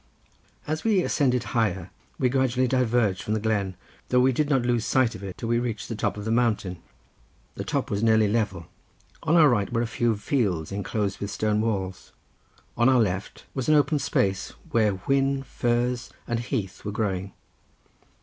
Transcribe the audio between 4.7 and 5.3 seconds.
sight of